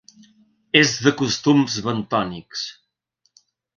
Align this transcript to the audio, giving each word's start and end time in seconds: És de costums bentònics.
És 0.79 0.93
de 1.07 1.13
costums 1.19 1.75
bentònics. 1.89 2.65